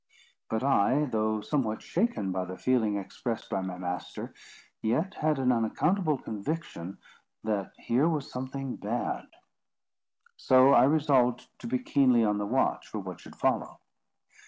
But 0.49 0.63
I, 0.63 1.05
though 1.05 1.41
somewhat 1.41 1.83
shaken 1.83 2.31
by 2.31 2.45
the 2.45 2.57
feeling 2.57 2.97
expressed 2.97 3.51
by 3.51 3.61
my 3.61 3.77
master, 3.77 4.33
yet 4.81 5.13
had 5.13 5.37
an 5.37 5.51
unaccountable 5.51 6.17
conviction 6.17 6.97
that 7.43 7.71
here 7.77 8.09
was 8.09 8.31
something 8.31 8.77
bad. 8.77 9.27
So 10.37 10.69
I 10.71 10.85
resolved 10.85 11.47
to 11.59 11.67
be 11.67 11.77
keenly 11.77 12.23
on 12.23 12.39
the 12.39 12.47
watch 12.47 12.87
for 12.87 12.97
what 12.97 13.19
should 13.19 13.35
follow. 13.35 13.79